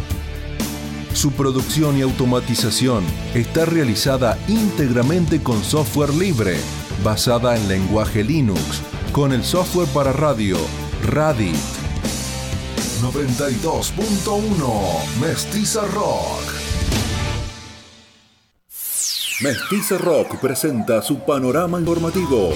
[1.12, 3.04] Su producción y automatización
[3.34, 6.56] está realizada íntegramente con software libre,
[7.04, 8.80] basada en lenguaje Linux,
[9.12, 10.56] con el software para radio
[11.04, 11.56] Radit.
[13.02, 16.59] 92.1 Mestiza Rock.
[19.42, 22.52] Mestiza Rock presenta su panorama informativo.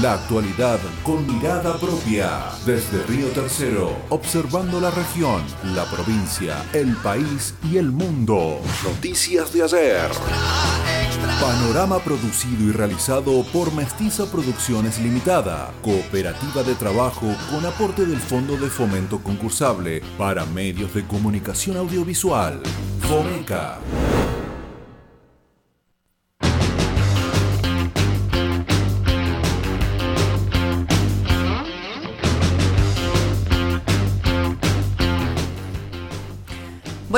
[0.00, 2.50] La actualidad con mirada propia.
[2.64, 5.42] Desde Río Tercero, observando la región,
[5.74, 8.60] la provincia, el país y el mundo.
[8.84, 11.01] Noticias de ayer.
[11.22, 18.56] Panorama producido y realizado por Mestiza Producciones Limitada, cooperativa de trabajo con aporte del Fondo
[18.56, 22.60] de Fomento Concursable para Medios de Comunicación Audiovisual.
[23.02, 23.78] FOMECA.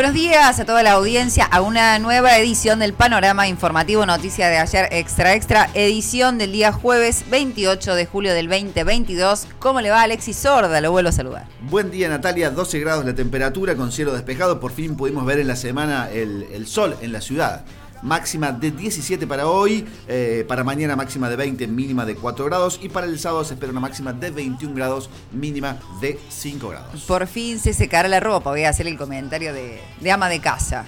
[0.04, 4.58] Buenos días a toda la audiencia a una nueva edición del Panorama Informativo Noticia de
[4.58, 9.46] ayer Extra Extra, edición del día jueves 28 de julio del 2022.
[9.58, 10.82] ¿Cómo le va Alexis Sorda?
[10.82, 11.46] Lo vuelvo a saludar.
[11.62, 14.60] Buen día Natalia, 12 grados la temperatura con cielo despejado.
[14.60, 17.64] Por fin pudimos ver en la semana el, el sol en la ciudad
[18.04, 22.78] máxima de 17 para hoy, eh, para mañana máxima de 20, mínima de 4 grados
[22.82, 27.02] y para el sábado se espera una máxima de 21 grados, mínima de 5 grados.
[27.02, 30.40] Por fin se secará la ropa, voy a hacer el comentario de, de ama de
[30.40, 30.84] casa.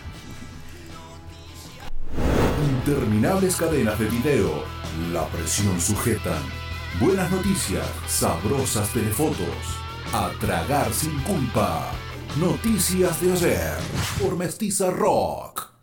[2.84, 4.62] Interminables cadenas de video,
[5.12, 6.42] la presión sujetan.
[7.00, 9.38] Buenas noticias, sabrosas telefotos.
[10.12, 11.90] A tragar sin culpa.
[12.38, 13.76] Noticias de ayer
[14.20, 15.75] por Mestiza Rock.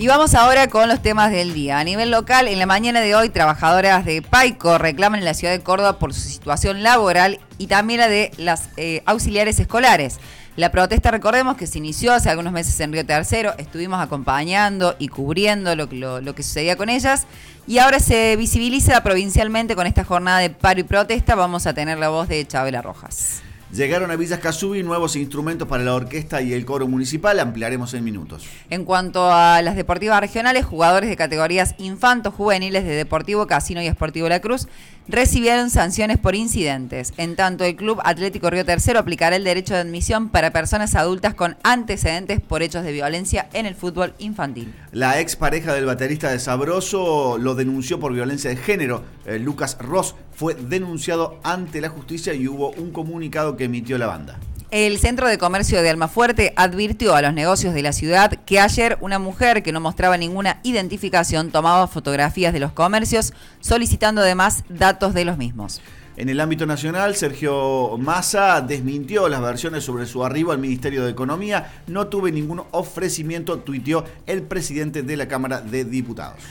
[0.00, 1.80] Y vamos ahora con los temas del día.
[1.80, 5.52] A nivel local, en la mañana de hoy, trabajadoras de Paico reclaman en la ciudad
[5.52, 10.20] de Córdoba por su situación laboral y también la de las eh, auxiliares escolares.
[10.54, 15.08] La protesta, recordemos que se inició hace algunos meses en Río Tercero, estuvimos acompañando y
[15.08, 15.86] cubriendo lo,
[16.20, 17.26] lo que sucedía con ellas
[17.66, 21.34] y ahora se visibiliza provincialmente con esta jornada de paro y protesta.
[21.34, 23.42] Vamos a tener la voz de Chabela Rojas.
[23.70, 28.02] Llegaron a Villas Casubi nuevos instrumentos para la orquesta y el coro municipal, ampliaremos en
[28.02, 28.46] minutos.
[28.70, 33.86] En cuanto a las deportivas regionales, jugadores de categorías infantos juveniles de Deportivo Casino y
[33.86, 34.68] Esportivo La Cruz
[35.06, 37.12] recibieron sanciones por incidentes.
[37.16, 41.34] En tanto, el Club Atlético Río Tercero aplicará el derecho de admisión para personas adultas
[41.34, 44.74] con antecedentes por hechos de violencia en el fútbol infantil.
[44.92, 49.04] La ex pareja del baterista de Sabroso lo denunció por violencia de género.
[49.26, 54.06] Eh, Lucas Ross fue denunciado ante la justicia y hubo un comunicado que emitió la
[54.06, 54.38] banda.
[54.70, 58.98] El Centro de Comercio de Almafuerte advirtió a los negocios de la ciudad que ayer
[59.00, 65.14] una mujer que no mostraba ninguna identificación tomaba fotografías de los comercios solicitando además datos
[65.14, 65.80] de los mismos.
[66.18, 71.12] En el ámbito nacional, Sergio Massa desmintió las versiones sobre su arribo al Ministerio de
[71.12, 71.80] Economía.
[71.86, 76.42] No tuve ningún ofrecimiento, tuiteó el presidente de la Cámara de Diputados.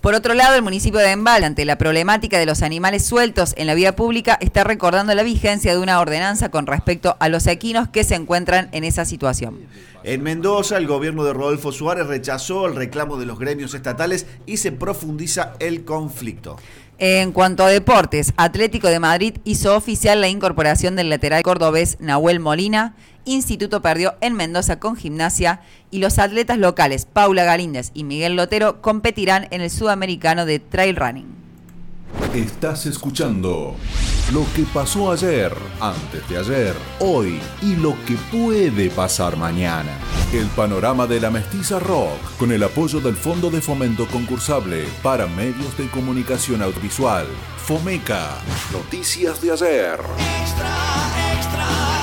[0.00, 3.66] Por otro lado, el municipio de Embal, ante la problemática de los animales sueltos en
[3.66, 7.88] la vía pública, está recordando la vigencia de una ordenanza con respecto a los equinos
[7.88, 9.58] que se encuentran en esa situación.
[10.02, 14.56] En Mendoza, el gobierno de Rodolfo Suárez rechazó el reclamo de los gremios estatales y
[14.56, 16.56] se profundiza el conflicto.
[17.02, 22.40] En cuanto a deportes, Atlético de Madrid hizo oficial la incorporación del lateral cordobés Nahuel
[22.40, 22.94] Molina.
[23.24, 28.82] Instituto perdió en Mendoza con gimnasia y los atletas locales Paula Galíndez y Miguel Lotero
[28.82, 31.39] competirán en el sudamericano de trail running.
[32.34, 33.74] Estás escuchando
[34.32, 39.90] lo que pasó ayer, antes de ayer, hoy y lo que puede pasar mañana.
[40.32, 45.26] El panorama de la mestiza rock con el apoyo del Fondo de Fomento Concursable para
[45.26, 47.26] Medios de Comunicación Audiovisual.
[47.56, 48.38] Fomeca.
[48.72, 50.00] Noticias de ayer.
[50.40, 51.99] Extra, extra.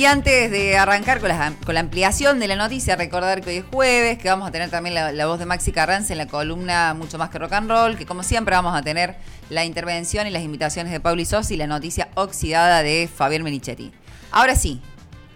[0.00, 3.56] Y antes de arrancar con la, con la ampliación de la noticia, recordar que hoy
[3.56, 6.94] es jueves, que vamos a tener también la, voz de Maxi Carranza en la columna
[6.94, 9.16] Mucho más que rock and roll, que como siempre vamos a tener
[9.50, 13.92] la intervención y las invitaciones de Pauli Sos y la noticia oxidada de Fabián Menichetti.
[14.30, 14.80] Ahora sí,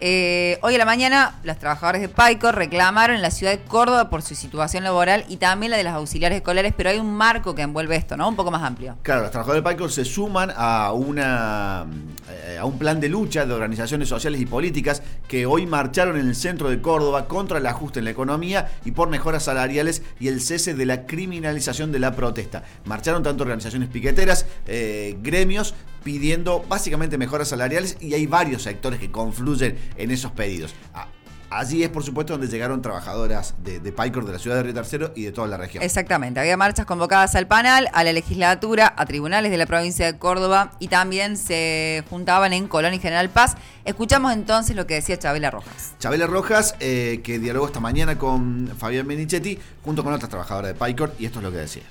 [0.06, 4.10] eh, hoy a la mañana, los trabajadores de Paico reclamaron en la ciudad de Córdoba
[4.10, 7.54] por su situación laboral y también la de las auxiliares escolares, pero hay un marco
[7.54, 8.28] que envuelve esto, ¿no?
[8.28, 8.98] Un poco más amplio.
[9.00, 11.86] Claro, los trabajadores de Paico se suman a, una,
[12.30, 16.28] eh, a un plan de lucha de organizaciones sociales y políticas que hoy marcharon en
[16.28, 20.28] el centro de Córdoba contra el ajuste en la economía y por mejoras salariales y
[20.28, 22.62] el cese de la criminalización de la protesta.
[22.84, 25.74] Marcharon tanto organizaciones piqueteras, eh, gremios,
[26.04, 30.74] pidiendo básicamente mejoras salariales y hay varios sectores que confluyen en esos pedidos.
[30.92, 31.08] Ah,
[31.50, 34.74] allí es, por supuesto, donde llegaron trabajadoras de, de Picor, de la ciudad de Río
[34.74, 35.82] Tercero y de toda la región.
[35.82, 36.40] Exactamente.
[36.40, 40.72] Había marchas convocadas al panel, a la legislatura, a tribunales de la provincia de Córdoba
[40.78, 43.56] y también se juntaban en Colón y General Paz.
[43.84, 45.94] Escuchamos entonces lo que decía Chabela Rojas.
[45.98, 50.86] Chabela Rojas, eh, que dialogó esta mañana con Fabián Benichetti, junto con otras trabajadoras de
[50.86, 51.82] Picor, y esto es lo que decía.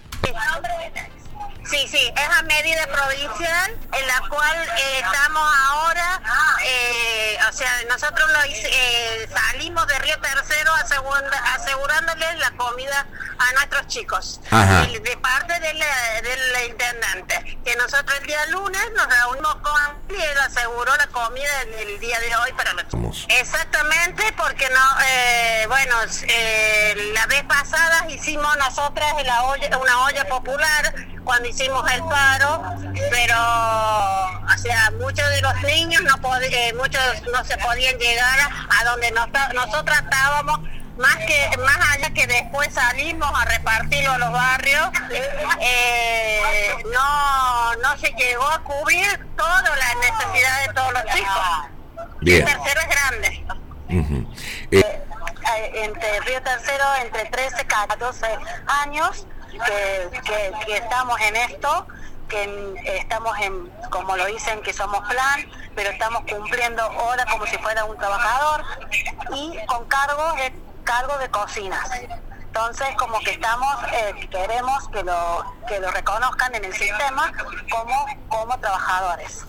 [1.65, 6.21] Sí, sí, es a medida provincial en la cual eh, estamos ahora,
[6.65, 13.07] eh, o sea, nosotros lo, eh, salimos de Río Tercero asegurándoles la comida
[13.39, 19.55] a nuestros chicos, de, parte del, del, intendente, que nosotros el día lunes nos reunimos
[20.21, 21.49] él aseguró la comida
[21.79, 23.25] el, día de hoy para los chicos.
[23.29, 25.95] Exactamente, porque no, bueno,
[27.13, 30.93] la vez pasada hicimos nosotras la olla, una olla popular
[31.23, 32.63] cuando hicimos el paro,
[33.09, 37.01] pero o sea, muchos de los niños no eh, muchos
[37.31, 38.39] no se podían llegar
[38.69, 40.59] a donde nosotros estábamos
[40.97, 44.89] más que más allá que después salimos a repartirlo a los barrios
[45.59, 52.09] eh, no no se llegó a cubrir todas las necesidades de todos los chicos.
[52.21, 52.47] Bien.
[52.47, 53.45] el tercero es grande.
[54.71, 55.03] Eh,
[55.55, 58.25] Eh, entre Río Tercero entre 13 y 14
[58.81, 61.85] años que, que, que estamos en esto
[62.29, 67.57] que estamos en, como lo dicen, que somos plan, pero estamos cumpliendo hora como si
[67.59, 68.63] fuera un trabajador
[69.35, 70.51] y con cargo de,
[70.83, 71.89] cargo de cocinas.
[72.31, 77.31] Entonces, como que estamos, eh, queremos que lo, que lo reconozcan en el sistema
[77.71, 79.45] como, como trabajadores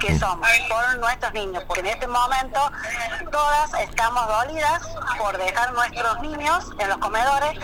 [0.00, 2.70] que somos por nuestros niños, porque en este momento
[3.30, 4.80] todas estamos dolidas
[5.18, 7.58] por dejar nuestros niños en los comedores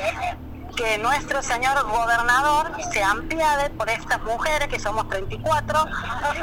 [0.77, 5.87] que nuestro señor gobernador se ampliade por estas mujeres, que somos 34,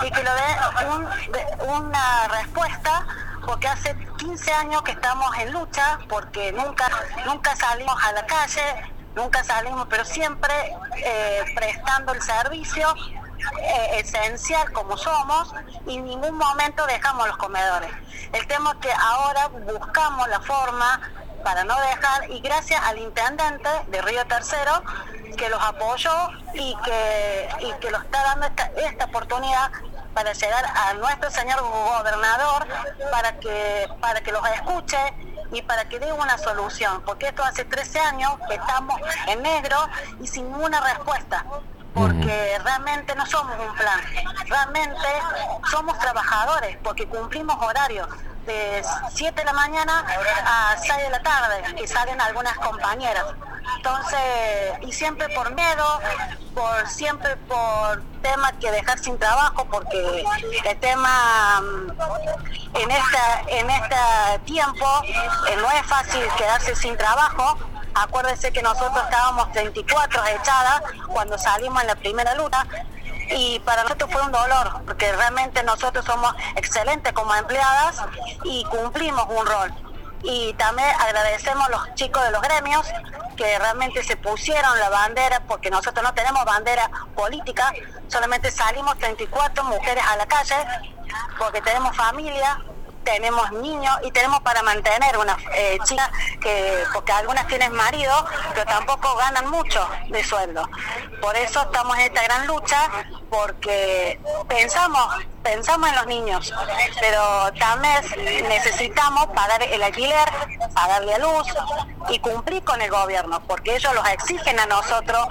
[0.03, 3.05] y que lo dé un- de- una respuesta,
[3.45, 6.89] porque hace 15 años que estamos en lucha, porque nunca,
[7.25, 8.61] nunca salimos a la calle,
[9.15, 10.53] nunca salimos, pero siempre
[10.97, 12.93] eh, prestando el servicio
[13.59, 15.53] eh, esencial como somos
[15.87, 17.91] y en ningún momento dejamos los comedores.
[18.33, 21.01] El tema es que ahora buscamos la forma
[21.43, 24.83] para no dejar y gracias al intendente de Río Tercero
[25.37, 29.71] que los apoyó y que, y que lo está dando esta, esta oportunidad
[30.13, 32.67] para llegar a nuestro señor gobernador
[33.11, 34.97] para que para que los escuche
[35.51, 39.77] y para que dé una solución, porque esto hace 13 años que estamos en negro
[40.21, 41.45] y sin ninguna respuesta
[41.93, 43.99] porque realmente no somos un plan,
[44.47, 45.07] realmente
[45.69, 48.07] somos trabajadores, porque cumplimos horarios
[48.45, 48.83] de
[49.13, 50.05] 7 de la mañana
[50.45, 53.25] a 6 de la tarde, que salen algunas compañeras.
[53.77, 54.19] Entonces,
[54.81, 55.99] y siempre por miedo,
[56.53, 60.23] por siempre por temas que dejar sin trabajo, porque
[60.65, 63.95] el tema mm, en esta en este
[64.45, 67.57] tiempo eh, no es fácil quedarse sin trabajo.
[67.93, 72.65] Acuérdense que nosotros estábamos 34 echadas cuando salimos en la primera lucha
[73.31, 78.01] y para nosotros fue un dolor, porque realmente nosotros somos excelentes como empleadas
[78.43, 79.73] y cumplimos un rol.
[80.23, 82.85] Y también agradecemos a los chicos de los gremios
[83.35, 87.73] que realmente se pusieron la bandera, porque nosotros no tenemos bandera política,
[88.07, 90.55] solamente salimos 34 mujeres a la calle,
[91.39, 92.59] porque tenemos familia,
[93.03, 98.13] tenemos niños y tenemos para mantener una eh, chica que porque algunas tienen marido
[98.53, 100.67] pero tampoco ganan mucho de sueldo.
[101.21, 102.89] Por eso estamos en esta gran lucha
[103.29, 106.53] porque pensamos pensamos en los niños
[106.99, 108.03] pero también
[108.47, 110.29] necesitamos pagar el alquiler
[110.73, 111.47] pagarle a luz
[112.09, 115.27] y cumplir con el gobierno porque ellos los exigen a nosotros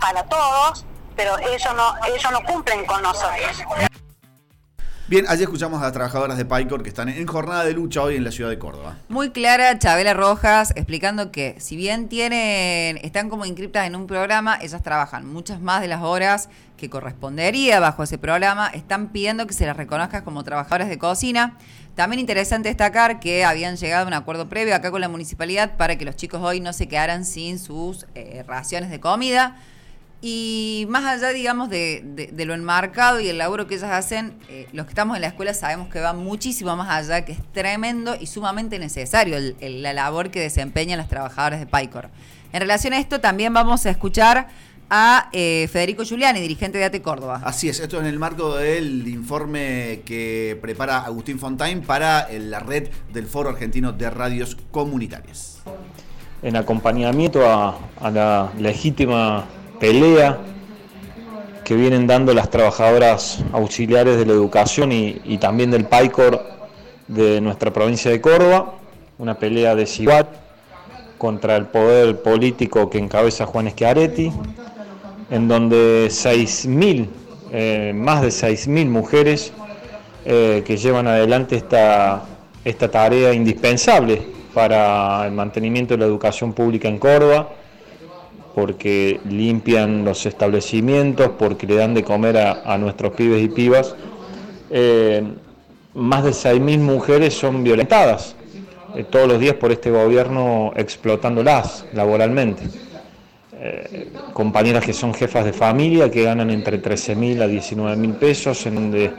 [0.00, 0.84] para todos
[1.16, 3.90] pero ellos no ellos no cumplen con nosotros
[5.10, 8.14] Bien, allí escuchamos a las trabajadoras de Picor que están en jornada de lucha hoy
[8.14, 8.96] en la ciudad de Córdoba.
[9.08, 14.56] Muy clara Chabela Rojas explicando que si bien tienen, están como inscriptas en un programa,
[14.62, 19.52] ellas trabajan muchas más de las horas que correspondería bajo ese programa, están pidiendo que
[19.52, 21.58] se las reconozca como trabajadoras de cocina.
[21.96, 25.98] También interesante destacar que habían llegado a un acuerdo previo acá con la municipalidad para
[25.98, 29.56] que los chicos hoy no se quedaran sin sus eh, raciones de comida.
[30.22, 34.84] Y más allá, digamos, de, lo enmarcado y el laburo que ellas hacen, eh, los
[34.84, 38.26] que estamos en la escuela sabemos que va muchísimo más allá, que es tremendo y
[38.26, 42.10] sumamente necesario la labor que desempeñan las trabajadoras de PAICOR.
[42.52, 44.48] En relación a esto, también vamos a escuchar
[44.90, 47.40] a eh, Federico Giuliani, dirigente de ATE Córdoba.
[47.44, 52.90] Así es, esto en el marco del informe que prepara Agustín Fontaine para la red
[53.10, 55.62] del Foro Argentino de Radios Comunitarias.
[56.42, 59.46] En acompañamiento a la legítima
[59.80, 60.38] pelea
[61.64, 66.44] que vienen dando las trabajadoras auxiliares de la educación y, también del PAICOR
[67.08, 68.74] de nuestra provincia de Córdoba,
[69.18, 70.28] una pelea desigual
[71.18, 74.32] contra el poder político que encabeza Juan Schiaretti,
[75.30, 77.08] en donde 6.000,
[77.52, 79.52] eh, más de 6.000 mujeres
[80.24, 82.24] eh, que llevan adelante esta,
[82.64, 84.22] esta tarea indispensable
[84.52, 87.48] para el mantenimiento de la educación pública en Córdoba,
[88.60, 93.94] porque limpian los establecimientos, porque le dan de comer a, nuestros pibes y pibas.
[94.68, 95.22] Eh,
[95.94, 98.36] más de 6.000 mujeres son violentadas
[98.94, 102.64] eh, todos los días por este gobierno explotándolas laboralmente.
[103.58, 108.74] Eh, compañeras que son jefas de familia, que ganan entre 13.000 a 19.000 pesos, en
[108.74, 109.10] donde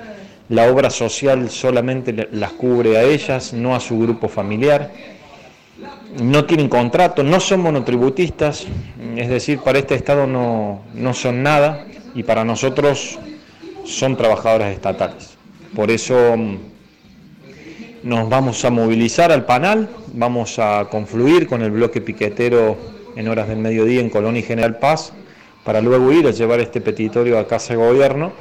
[0.50, 4.92] la obra social solamente las cubre a ellas, no a su grupo familiar
[6.20, 8.68] no tienen contrato, no son monotributistas,
[9.16, 10.82] es decir, para este Estado no,
[11.14, 13.20] son nada y para nosotros
[13.86, 15.38] son trabajadoras estatales.
[15.76, 16.58] Por eso mm,
[18.04, 22.78] nos vamos a movilizar al panel, vamos a confluir con el bloque piquetero
[23.16, 25.14] en horas del mediodía en Colonia y General Paz,
[25.64, 28.34] para luego ir a llevar este petitorio a Casa de Gobierno,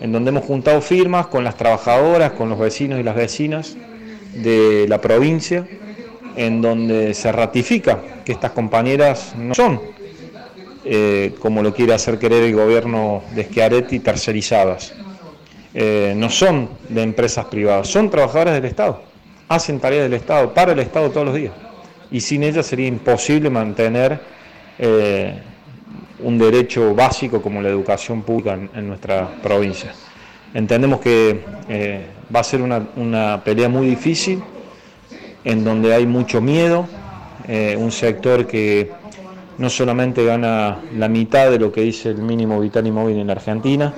[0.00, 3.76] en donde hemos juntado firmas con las trabajadoras, con los vecinos y las vecinas
[4.34, 5.66] de la provincia,
[6.36, 9.80] en donde se ratifica que estas compañeras no son,
[10.84, 14.94] eh, como lo quiere hacer querer el gobierno de Schiaretti, tercerizadas.
[15.74, 19.02] Eh, no son de empresas privadas, son trabajadoras del Estado,
[19.48, 21.52] hacen tareas del Estado, para el Estado todos los días.
[22.10, 24.20] Y sin ellas sería imposible mantener
[24.78, 25.34] eh,
[26.20, 29.94] un derecho básico como la educación pública en, nuestra provincia.
[30.52, 31.40] Entendemos que
[32.34, 34.42] va a ser una pelea muy difícil,
[35.44, 36.86] en donde hay mucho miedo,
[37.48, 38.90] eh, un sector que
[39.58, 43.26] no solamente gana la mitad de lo que dice el mínimo vital y móvil en
[43.26, 43.92] la Argentina,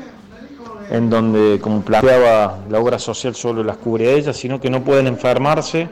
[0.90, 4.82] en donde, como planteaba, la obra social solo las cubre a ellas, sino que no
[4.82, 5.88] pueden enfermarse,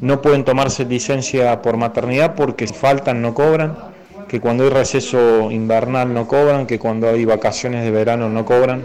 [0.00, 3.76] no pueden tomarse licencia por maternidad porque si faltan no cobran,
[4.28, 8.82] que cuando hay receso invernal no cobran, que cuando hay vacaciones de verano no cobran,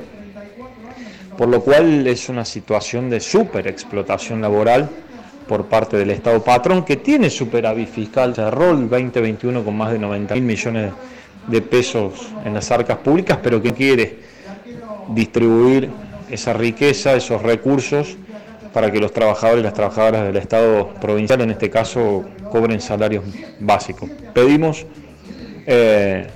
[1.38, 4.89] por lo cual es una situación de súper explotación laboral
[5.47, 10.00] por parte del Estado patrón, que tiene superávit fiscal, cerró el 2021 con más de
[10.00, 10.91] 90 mil millones
[11.47, 14.19] de pesos en las arcas públicas, pero que quiere
[15.09, 15.89] distribuir
[16.29, 18.17] esa riqueza, esos recursos,
[18.73, 23.23] para que los trabajadores y las trabajadoras del Estado provincial, en este caso, cobren salarios
[23.59, 24.09] básicos.
[24.33, 24.85] Pedimos
[25.67, 26.27] eh,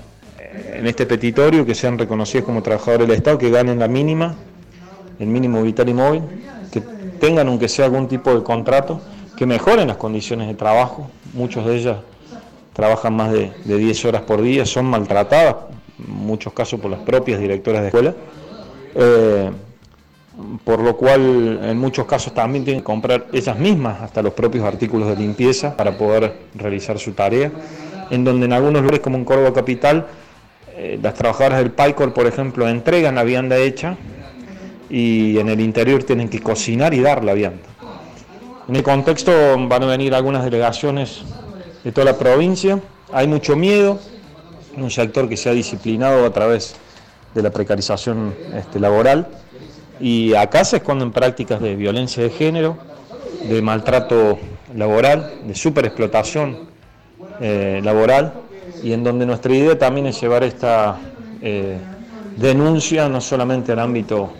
[0.73, 4.35] en este petitorio que sean reconocidos como trabajadores del Estado, que ganen la mínima,
[5.19, 6.21] el mínimo vital y móvil,
[7.19, 9.01] tengan aunque sea algún tipo de contrato,
[9.35, 11.09] que mejoren las condiciones de trabajo.
[11.33, 11.97] Muchos de ellas
[12.73, 15.55] trabajan más de, 10 horas por día, son maltratadas,
[15.99, 18.15] en muchos casos por las propias directoras de escuela.
[18.95, 19.51] Eh,
[20.63, 24.65] por lo cual en muchos casos también tienen que comprar ellas mismas hasta los propios
[24.65, 27.51] artículos de limpieza para poder realizar su tarea,
[28.11, 30.05] en donde en algunos lugares como en Córdoba Capital,
[30.75, 33.97] eh, las trabajadoras del PAICOR, por ejemplo, entregan la vianda hecha
[34.89, 37.63] y en el interior tienen que cocinar y dar la vianda.
[38.67, 39.31] En el contexto
[39.67, 41.21] van a venir algunas delegaciones
[41.83, 42.79] de toda la provincia,
[43.13, 43.99] hay mucho miedo,
[44.75, 46.75] un sector que se ha disciplinado a través
[47.33, 49.27] de la precarización este, laboral.
[49.99, 52.77] Y acá se esconden prácticas de violencia de género,
[53.47, 54.37] de maltrato
[54.75, 56.67] laboral, de superexplotación
[57.39, 58.33] eh, laboral.
[58.83, 60.99] Y en donde nuestra idea también es llevar esta
[61.41, 61.77] eh,
[62.35, 64.33] denuncia no solamente al ámbito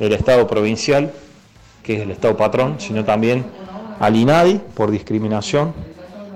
[0.00, 1.12] el Estado provincial,
[1.82, 3.44] que es el Estado patrón, sino también
[4.00, 5.74] al INADI por discriminación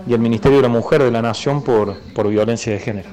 [0.07, 3.09] y el Ministerio de la Mujer de la Nación por, por violencia de género.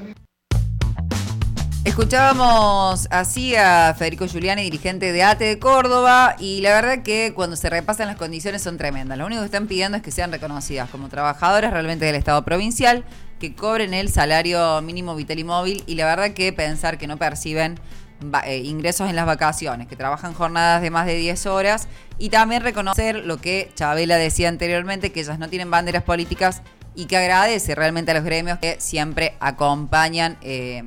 [1.85, 7.55] Escuchábamos así a Federico Giuliani, dirigente de ATE de Córdoba, y la verdad que cuando
[7.55, 9.17] se repasan las condiciones son tremendas.
[9.17, 13.03] Lo único que están pidiendo es que sean reconocidas como trabajadoras realmente del Estado provincial,
[13.39, 17.17] que cobren el salario mínimo vital y móvil, y la verdad que pensar que no
[17.17, 17.79] perciben
[18.45, 21.87] eh, ingresos en las vacaciones, que trabajan jornadas de más de 10 horas,
[22.17, 26.61] y también reconocer lo que Chabela decía anteriormente, que ellas no tienen banderas políticas
[26.95, 30.83] y que agradece realmente a los gremios que siempre acompañan eh,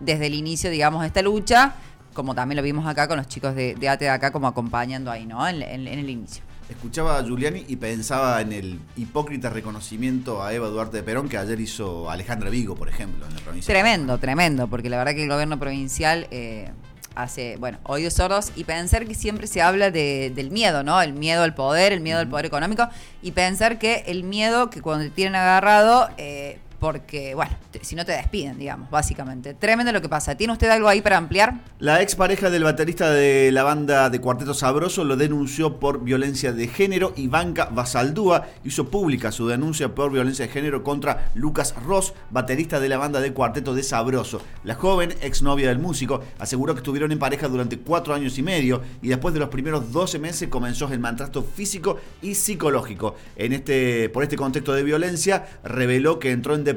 [0.00, 1.74] desde el inicio, digamos, esta lucha,
[2.14, 5.10] como también lo vimos acá con los chicos de, de ATE de acá, como acompañando
[5.10, 5.46] ahí, ¿no?
[5.46, 6.42] En, en- en el inicio.
[6.68, 11.38] Escuchaba a Giuliani y pensaba en el hipócrita reconocimiento a Eva Duarte de Perón que
[11.38, 13.72] ayer hizo Alejandra Vigo, por ejemplo, en la provincia.
[13.72, 16.72] Tremendo, tremendo, porque la verdad que el gobierno provincial eh,
[17.14, 21.00] hace, bueno, oídos sordos y pensar que siempre se habla de- del miedo, ¿no?
[21.00, 22.88] El miedo al poder, el miedo al poder económico
[23.22, 27.50] y pensar que el miedo que cuando te tienen agarrado, eh, porque, bueno,
[27.82, 29.54] si no te despiden, digamos, básicamente.
[29.54, 30.36] Tremendo lo que pasa.
[30.36, 31.64] ¿Tiene usted algo ahí para ampliar?
[31.80, 36.68] La expareja del baterista de la banda de Cuarteto Sabroso lo denunció por violencia de
[36.68, 37.12] género.
[37.16, 42.88] Ivanka Basaldúa hizo pública su denuncia por violencia de género contra Lucas Ross, baterista de
[42.88, 44.40] la banda de Cuarteto de Sabroso.
[44.62, 48.80] La joven, exnovia del músico, aseguró que estuvieron en pareja durante cuatro años y medio
[49.02, 53.16] y después de los primeros 12 meses comenzó el maltrato físico y psicológico.
[53.34, 56.75] En este, por este contexto de violencia, reveló que entró en depresión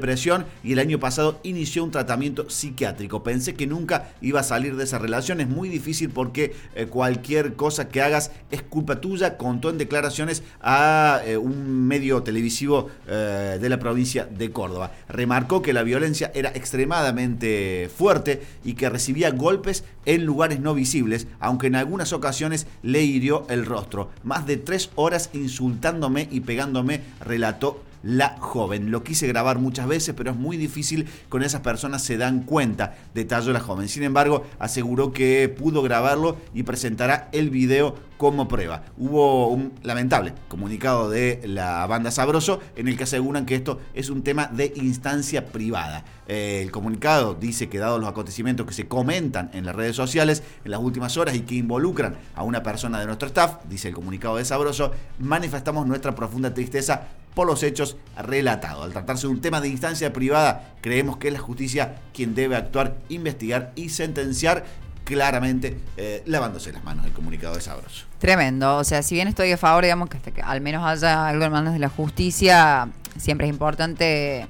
[0.64, 3.22] y el año pasado inició un tratamiento psiquiátrico.
[3.22, 5.40] Pensé que nunca iba a salir de esa relación.
[5.40, 9.36] Es muy difícil porque eh, cualquier cosa que hagas es culpa tuya.
[9.36, 14.92] Contó en declaraciones a eh, un medio televisivo eh, de la provincia de Córdoba.
[15.08, 21.26] Remarcó que la violencia era extremadamente fuerte y que recibía golpes en lugares no visibles,
[21.38, 24.10] aunque en algunas ocasiones le hirió el rostro.
[24.24, 28.90] Más de tres horas insultándome y pegándome, relató la joven.
[28.90, 32.94] Lo quise grabar muchas veces, pero es muy difícil, con esas personas se dan cuenta,
[33.14, 33.88] detalló la joven.
[33.88, 38.82] Sin embargo, aseguró que pudo grabarlo y presentará el video como prueba.
[38.98, 44.10] Hubo un lamentable comunicado de la banda Sabroso en el que aseguran que esto es
[44.10, 46.04] un tema de instancia privada.
[46.28, 50.42] Eh, el comunicado dice que dados los acontecimientos que se comentan en las redes sociales
[50.66, 53.94] en las últimas horas y que involucran a una persona de nuestro staff, dice el
[53.94, 58.84] comunicado de Sabroso, manifestamos nuestra profunda tristeza por los hechos relatados.
[58.84, 62.56] Al tratarse de un tema de instancia privada, creemos que es la justicia quien debe
[62.56, 64.64] actuar, investigar y sentenciar
[65.04, 68.06] claramente eh, lavándose las manos el comunicado de Sabroso.
[68.18, 68.76] Tremendo.
[68.76, 71.44] O sea, si bien estoy a favor, digamos, que hasta que al menos haya algo
[71.44, 74.46] en manos de la justicia, siempre es importante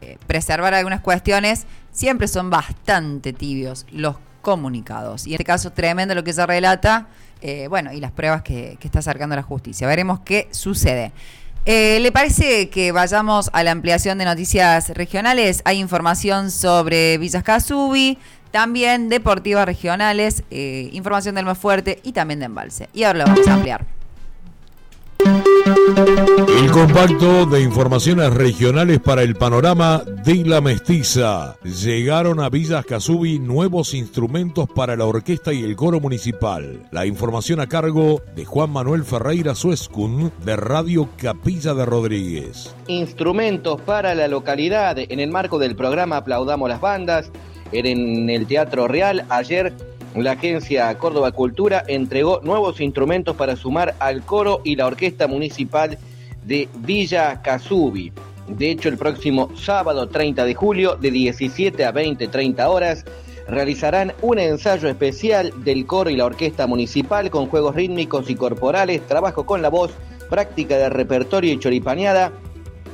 [0.00, 1.66] eh, preservar algunas cuestiones.
[1.92, 5.26] Siempre son bastante tibios los comunicados.
[5.26, 7.06] Y en este caso, tremendo lo que se relata.
[7.42, 9.86] eh, bueno, y las pruebas que, que está acercando la justicia.
[9.86, 11.12] Veremos qué sucede.
[11.66, 15.60] Eh, ¿Le parece que vayamos a la ampliación de noticias regionales?
[15.64, 18.16] Hay información sobre Villas Casubi,
[18.50, 22.88] también deportivas regionales, eh, información del más fuerte y también de embalse.
[22.94, 23.99] Y ahora lo vamos a ampliar.
[26.62, 31.56] El compacto de informaciones regionales para el panorama de la mestiza.
[31.64, 36.88] Llegaron a Villas Casubi nuevos instrumentos para la orquesta y el coro municipal.
[36.92, 42.74] La información a cargo de Juan Manuel Ferreira Suescun de Radio Capilla de Rodríguez.
[42.86, 47.30] Instrumentos para la localidad en el marco del programa Aplaudamos las Bandas
[47.72, 49.24] en el Teatro Real.
[49.28, 49.72] Ayer
[50.14, 55.98] la agencia Córdoba Cultura entregó nuevos instrumentos para sumar al coro y la orquesta municipal
[56.44, 58.12] de Villa Casubi.
[58.48, 63.04] De hecho, el próximo sábado 30 de julio, de 17 a 20-30 horas,
[63.46, 69.06] realizarán un ensayo especial del coro y la orquesta municipal con juegos rítmicos y corporales,
[69.06, 69.92] trabajo con la voz,
[70.28, 72.32] práctica de repertorio y choripaneada,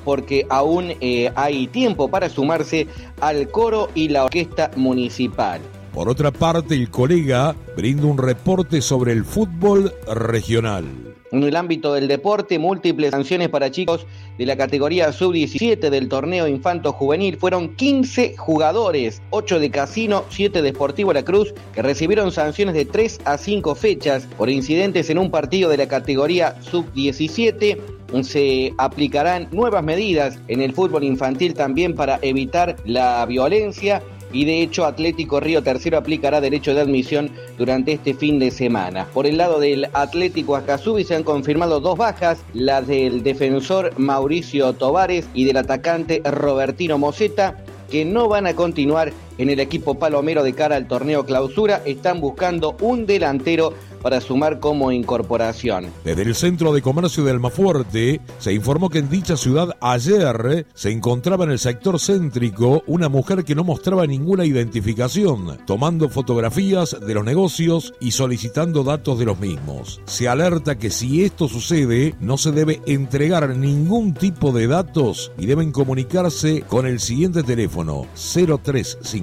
[0.05, 2.87] porque aún eh, hay tiempo para sumarse
[3.21, 5.61] al coro y la orquesta municipal.
[5.97, 10.85] Por otra parte, el colega brinda un reporte sobre el fútbol regional.
[11.33, 14.07] En el ámbito del deporte, múltiples sanciones para chicos
[14.37, 17.39] de la categoría sub-17 del torneo Infanto Juvenil.
[17.39, 22.85] Fueron 15 jugadores, 8 de Casino, 7 de Sportivo La Cruz, que recibieron sanciones de
[22.85, 27.79] 3 a 5 fechas por incidentes en un partido de la categoría sub-17.
[28.23, 34.63] Se aplicarán nuevas medidas en el fútbol infantil también para evitar la violencia y de
[34.63, 39.07] hecho Atlético Río Tercero aplicará derecho de admisión durante este fin de semana.
[39.13, 44.73] Por el lado del Atlético Acasubi se han confirmado dos bajas, la del defensor Mauricio
[44.73, 50.43] Tovares y del atacante Robertino Moseta, que no van a continuar en el equipo palomero
[50.43, 53.73] de cara al torneo clausura, están buscando un delantero
[54.07, 55.87] para sumar como incorporación.
[56.05, 60.93] Desde el Centro de Comercio de Almafuerte se informó que en dicha ciudad ayer se
[60.93, 67.15] encontraba en el sector céntrico una mujer que no mostraba ninguna identificación, tomando fotografías de
[67.15, 70.01] los negocios y solicitando datos de los mismos.
[70.05, 75.47] Se alerta que si esto sucede, no se debe entregar ningún tipo de datos y
[75.47, 78.07] deben comunicarse con el siguiente teléfono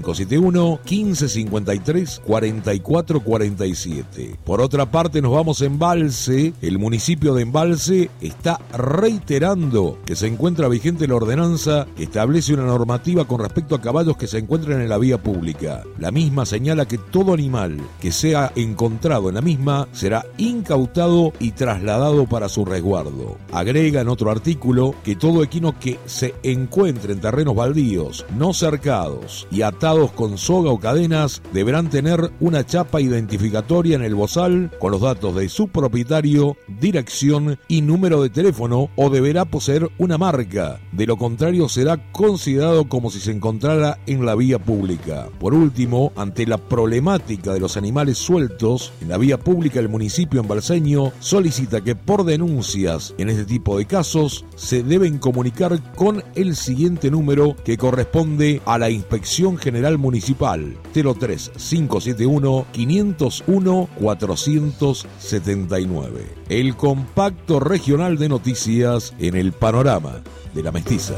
[0.03, 4.37] 03571 1553 4447.
[4.43, 6.53] Por otra parte, nos vamos a Embalse.
[6.61, 12.65] El municipio de Embalse está reiterando que se encuentra vigente la ordenanza que establece una
[12.65, 15.83] normativa con respecto a caballos que se encuentran en la vía pública.
[15.97, 21.51] La misma señala que todo animal que sea encontrado en la misma será incautado y
[21.51, 23.37] trasladado para su resguardo.
[23.51, 29.47] Agrega en otro artículo que todo equino que se encuentre en terrenos baldíos, no cercados
[29.51, 29.61] y
[29.93, 35.35] con soga o cadenas deberán tener una chapa identificatoria en el bozal con los datos
[35.35, 40.79] de su propietario, dirección y número de teléfono o deberá poseer una marca.
[40.91, 45.29] De lo contrario será considerado como si se encontrara en la vía pública.
[45.39, 50.41] Por último, ante la problemática de los animales sueltos en la vía pública el municipio
[50.41, 56.55] embalseño solicita que por denuncias en este tipo de casos se deben comunicar con el
[56.55, 66.27] siguiente número que corresponde a la Inspección General Municipal 03571 501 479.
[66.49, 71.15] El compacto regional de noticias en el panorama de la mestiza.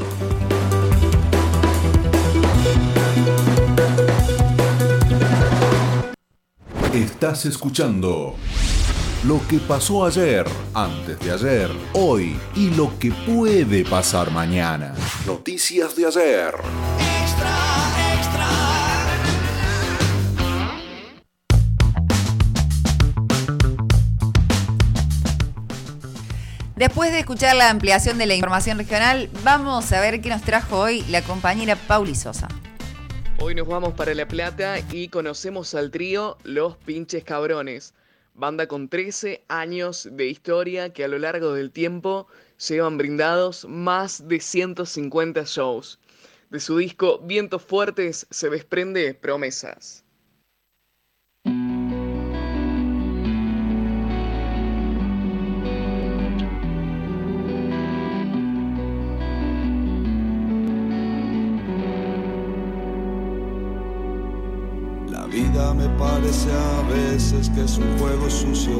[6.92, 8.34] Estás escuchando
[9.24, 14.94] lo que pasó ayer, antes de ayer, hoy y lo que puede pasar mañana.
[15.26, 16.54] Noticias de ayer.
[26.76, 30.78] Después de escuchar la ampliación de la información regional, vamos a ver qué nos trajo
[30.78, 32.48] hoy la compañera Pauli Sosa.
[33.40, 37.94] Hoy nos vamos para La Plata y conocemos al trío Los Pinches Cabrones,
[38.34, 42.26] banda con 13 años de historia que a lo largo del tiempo
[42.68, 45.98] llevan brindados más de 150 shows.
[46.50, 50.04] De su disco Vientos Fuertes se desprende Promesas.
[66.20, 68.78] Parece a veces que es un juego sucio.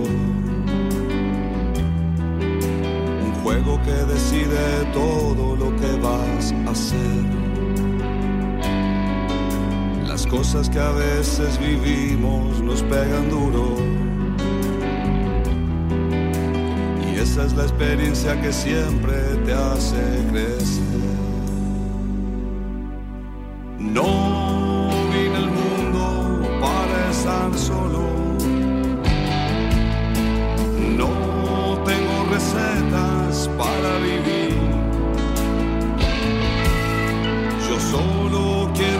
[3.27, 7.25] Un juego que decide todo lo que vas a hacer.
[10.09, 13.77] Las cosas que a veces vivimos nos pegan duro.
[17.07, 20.85] Y esa es la experiencia que siempre te hace crecer.
[23.79, 24.46] No
[27.27, 28.05] estar solo.
[30.97, 31.13] No
[31.85, 34.55] tengo recetas para vivir.
[37.69, 38.96] Yo solo quiero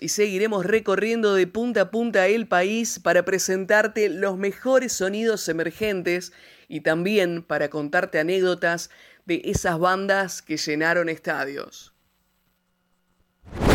[0.00, 6.32] Y seguiremos recorriendo de punta a punta el país para presentarte los mejores sonidos emergentes
[6.68, 8.90] y también para contarte anécdotas
[9.26, 11.92] de esas bandas que llenaron estadios.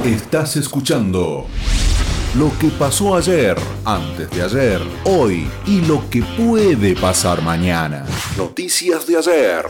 [0.03, 1.47] Estás escuchando
[2.35, 8.05] lo que pasó ayer, antes de ayer, hoy y lo que puede pasar mañana.
[8.37, 9.65] Noticias de ayer.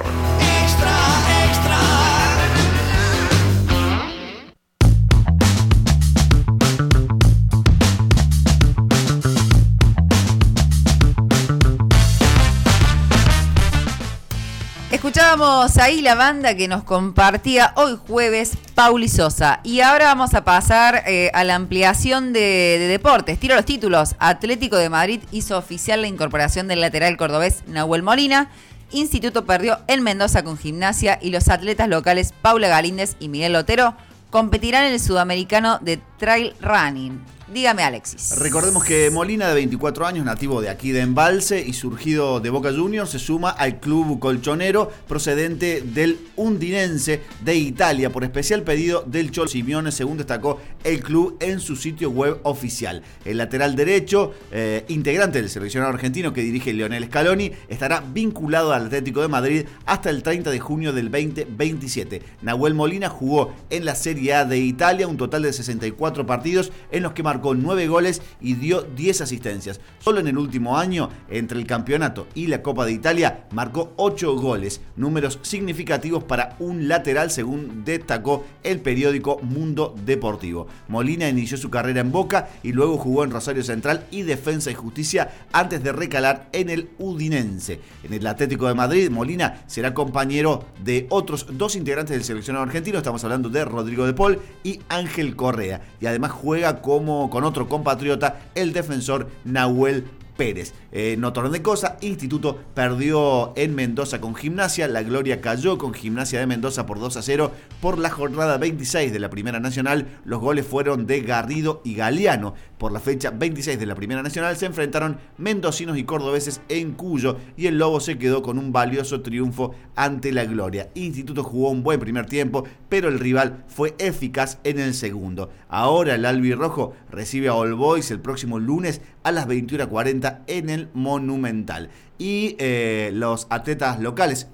[15.80, 19.60] Ahí la banda que nos compartía hoy jueves Pauli Sosa.
[19.64, 22.40] Y ahora vamos a pasar eh, a la ampliación de,
[22.80, 23.40] de deportes.
[23.40, 24.16] Tiro los títulos.
[24.20, 28.50] Atlético de Madrid hizo oficial la incorporación del lateral cordobés Nahuel Molina.
[28.92, 33.96] Instituto perdió en Mendoza con gimnasia y los atletas locales Paula Galíndez y Miguel Lotero
[34.30, 37.35] competirán en el sudamericano de trail running.
[37.48, 38.40] Dígame, Alexis.
[38.40, 42.74] Recordemos que Molina, de 24 años, nativo de aquí de Embalse y surgido de Boca
[42.74, 49.30] Juniors, se suma al club colchonero procedente del Undinense de Italia por especial pedido del
[49.30, 53.04] Cholo Simeone, según destacó el club en su sitio web oficial.
[53.24, 58.88] El lateral derecho, eh, integrante del seleccionado argentino que dirige Leonel Scaloni, estará vinculado al
[58.88, 62.24] Atlético de Madrid hasta el 30 de junio del 2027.
[62.42, 67.04] Nahuel Molina jugó en la Serie A de Italia un total de 64 partidos en
[67.04, 69.80] los que marcó 9 goles y dio 10 asistencias.
[70.00, 74.36] Solo en el último año, entre el campeonato y la Copa de Italia, marcó 8
[74.36, 80.68] goles, números significativos para un lateral según destacó el periódico Mundo Deportivo.
[80.88, 84.76] Molina inició su carrera en Boca y luego jugó en Rosario Central y Defensa y
[84.76, 87.80] Justicia antes de recalar en el Udinense.
[88.04, 92.98] En el Atlético de Madrid, Molina será compañero de otros dos integrantes del seleccionado argentino,
[92.98, 97.68] estamos hablando de Rodrigo de Paul y Ángel Correa, y además juega como con otro
[97.68, 100.06] compatriota, el defensor Nahuel
[100.36, 100.74] Pérez.
[100.92, 106.40] Eh, no de cosa, Instituto perdió en Mendoza con Gimnasia, La Gloria cayó con Gimnasia
[106.40, 110.20] de Mendoza por 2 a 0 por la jornada 26 de la Primera Nacional.
[110.26, 112.54] Los goles fueron de Garrido y Galeano.
[112.78, 117.38] Por la fecha 26 de la Primera Nacional se enfrentaron mendocinos y cordobeses en Cuyo
[117.58, 120.90] y el Lobo se quedó con un valioso triunfo ante La Gloria.
[120.96, 125.50] Instituto jugó un buen primer tiempo, pero el rival fue eficaz en el segundo.
[125.70, 130.90] Ahora el albirrojo recibe a All Boys el próximo lunes a las 21.40 en el
[130.94, 131.90] Monumental.
[132.18, 134.48] Y eh, los atletas locales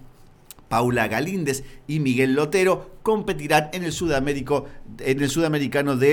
[0.72, 6.08] Paula Galíndez y Miguel Lotero competirán en el, en el sudamericano de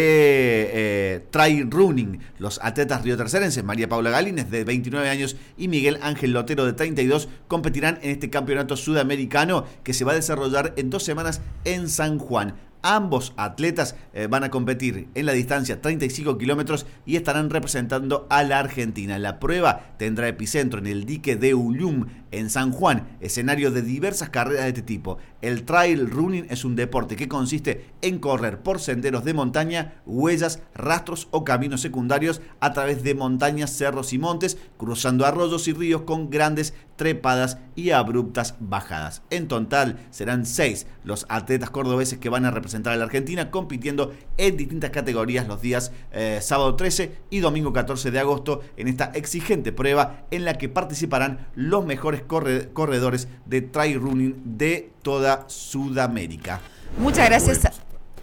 [0.73, 2.19] eh, trail running.
[2.41, 6.73] Los atletas río tercerenses, María Paula Galíndez de 29 años y Miguel Ángel Lotero de
[6.73, 11.89] 32 competirán en este campeonato sudamericano que se va a desarrollar en dos semanas en
[11.89, 12.55] San Juan.
[12.83, 18.43] Ambos atletas eh, van a competir en la distancia 35 kilómetros y estarán representando a
[18.45, 19.19] la Argentina.
[19.19, 24.31] La prueba tendrá epicentro en el dique de Ullum, en San Juan, escenario de diversas
[24.31, 25.19] carreras de este tipo.
[25.41, 30.61] El trail running es un deporte que consiste en correr por senderos de montaña, huellas,
[30.75, 36.03] rastros o caminos secundarios a través de montañas, cerros y montes, cruzando arroyos y ríos
[36.03, 39.23] con grandes trepadas y abruptas bajadas.
[39.31, 44.13] En total serán seis los atletas cordobeses que van a representar a la Argentina compitiendo
[44.37, 49.07] en distintas categorías los días eh, sábado 13 y domingo 14 de agosto en esta
[49.15, 56.61] exigente prueba en la que participarán los mejores corredores de trail running de toda Sudamérica.
[56.99, 57.81] Muchas gracias.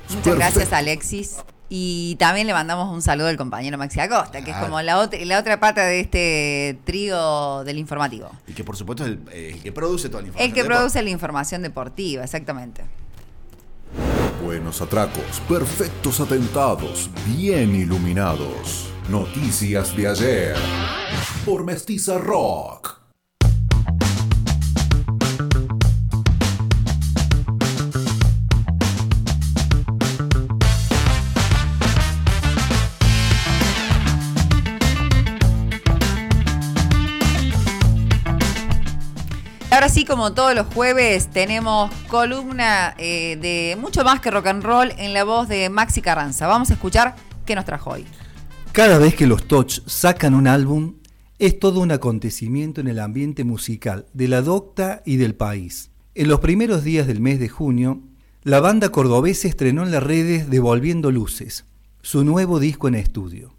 [0.09, 1.37] Muchas gracias, Alexis.
[1.67, 5.19] Y también le mandamos un saludo al compañero Maxi Acosta, que es como la, otra,
[5.25, 8.29] la otra pata de este trío del informativo.
[8.47, 10.49] Y que por supuesto es el, eh, que produce toda la información.
[10.49, 12.83] El que produce la información deportiva, exactamente.
[14.43, 18.91] Buenos atracos, perfectos atentados, bien iluminados.
[19.09, 20.55] Noticias de ayer.
[21.45, 23.04] Por Mestiza Rock.
[39.85, 44.63] Ahora sí, como todos los jueves, tenemos columna eh, de mucho más que rock and
[44.63, 46.47] roll en la voz de Maxi Carranza.
[46.47, 48.03] Vamos a escuchar qué nos trajo hoy.
[48.71, 50.95] Cada vez que los Touch sacan un álbum,
[51.37, 55.91] es todo un acontecimiento en el ambiente musical de la docta y del país.
[56.15, 58.01] En los primeros días del mes de junio,
[58.41, 61.65] la banda cordobesa estrenó en las redes Devolviendo Luces,
[62.01, 63.53] su nuevo disco en estudio.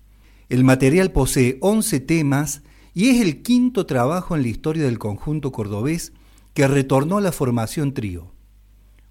[0.48, 2.62] El material posee 11 temas
[2.96, 6.14] y es el quinto trabajo en la historia del conjunto cordobés
[6.54, 8.32] que retornó a la formación trío.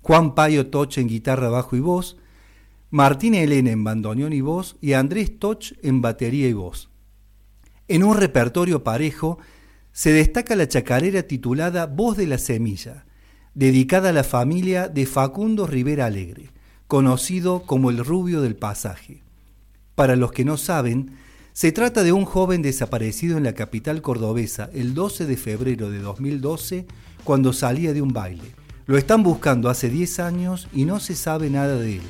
[0.02, 2.18] Juan Payo Toche en guitarra, bajo y voz,
[2.90, 6.90] Martín Elena en bandoneón y voz y Andrés Toch en batería y voz.
[7.88, 9.38] En un repertorio parejo
[9.92, 13.06] se destaca la chacarera titulada Voz de la Semilla,
[13.54, 16.50] dedicada a la familia de Facundo Rivera Alegre,
[16.88, 19.22] conocido como el rubio del pasaje.
[19.94, 21.24] Para los que no saben,
[21.56, 26.00] se trata de un joven desaparecido en la capital cordobesa el 12 de febrero de
[26.00, 26.86] 2012
[27.24, 28.44] cuando salía de un baile.
[28.88, 32.02] Lo están buscando hace 10 años y no se sabe nada de él,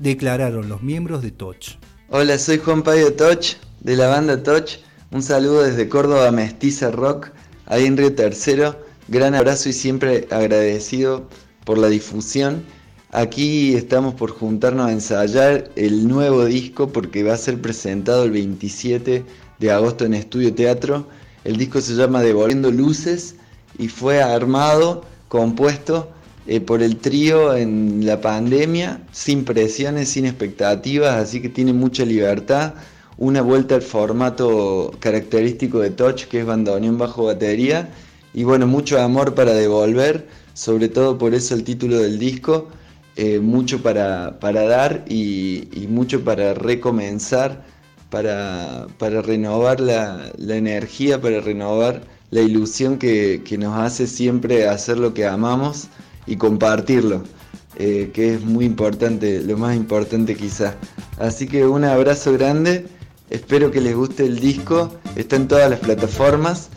[0.00, 1.78] declararon los miembros de Toch.
[2.08, 4.80] Hola, soy Juan Pablo Toch, de la banda Toch.
[5.12, 7.30] Un saludo desde Córdoba Mestiza Rock,
[7.66, 8.82] ahí en Río Tercero.
[9.06, 11.28] Gran abrazo y siempre agradecido
[11.64, 12.64] por la difusión
[13.10, 18.32] Aquí estamos por juntarnos a ensayar el nuevo disco porque va a ser presentado el
[18.32, 19.24] 27
[19.58, 21.06] de agosto en Estudio Teatro.
[21.42, 23.36] El disco se llama Devolviendo Luces
[23.78, 26.10] y fue armado, compuesto
[26.46, 32.04] eh, por el trío en la pandemia, sin presiones, sin expectativas, así que tiene mucha
[32.04, 32.74] libertad.
[33.16, 37.88] Una vuelta al formato característico de Touch, que es bandoneón bajo batería.
[38.34, 42.68] Y bueno, mucho amor para devolver, sobre todo por eso el título del disco
[43.20, 47.64] eh, mucho para, dar y, mucho para recomenzar,
[48.10, 55.26] para, renovar la, energía, para renovar la ilusión que, nos hace siempre hacer lo que
[55.26, 55.88] amamos
[56.28, 57.24] y compartirlo,
[57.74, 60.76] eh, que es muy importante, lo más importante quizás.
[61.18, 62.86] Así que un abrazo grande,
[63.30, 66.70] espero que les guste el disco, está en todas las plataformas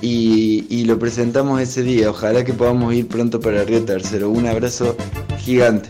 [0.00, 2.10] y, lo presentamos ese día.
[2.10, 4.30] Ojalá que podamos ir pronto para Río Tercero.
[4.30, 4.96] Un abrazo
[5.38, 5.88] gigante.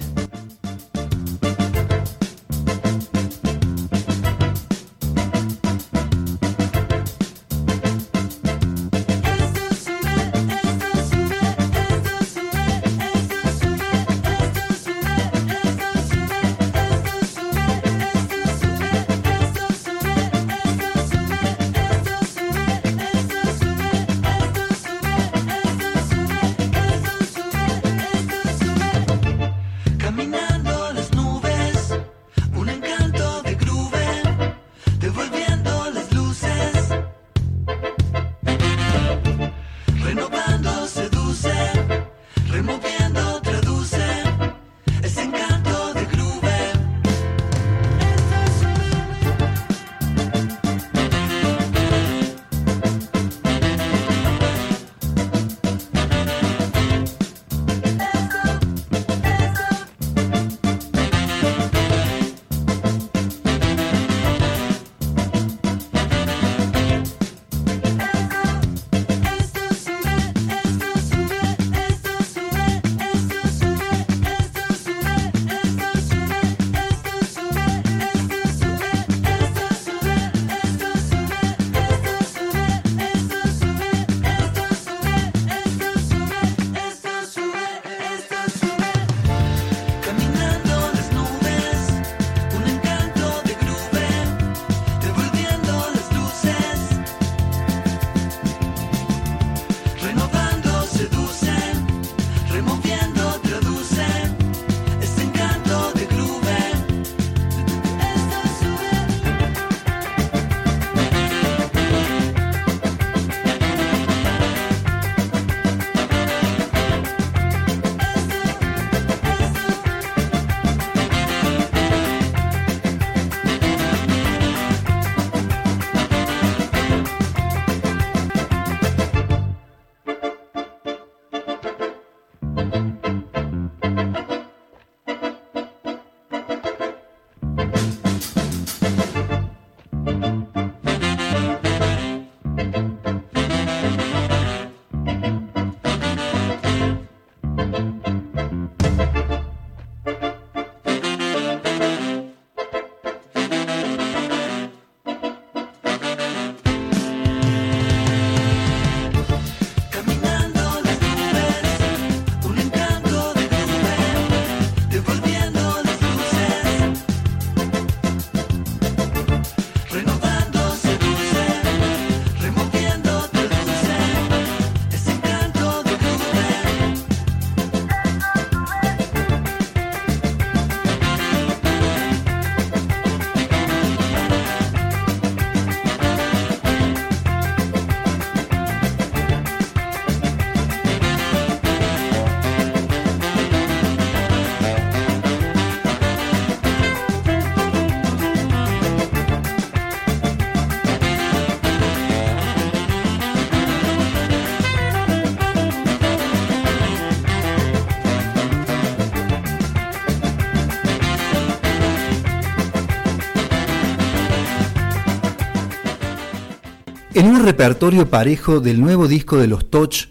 [217.18, 220.06] En un repertorio parejo del nuevo disco de los Toch,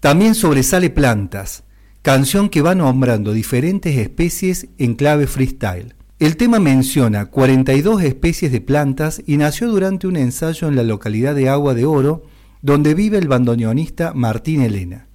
[0.00, 1.64] también sobresale Plantas,
[2.02, 5.94] canción que va nombrando diferentes especies en clave freestyle.
[6.18, 11.34] El tema menciona 42 especies de plantas y nació durante un ensayo en la localidad
[11.34, 12.24] de Agua de Oro,
[12.60, 15.06] donde vive el bandoneonista Martín Elena.